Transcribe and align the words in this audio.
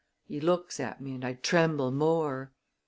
He 0.25 0.39
looks 0.39 0.79
at 0.79 0.99
me 0.99 1.13
and 1.13 1.23
I 1.23 1.33
tremble 1.33 1.91
more. 1.91 2.53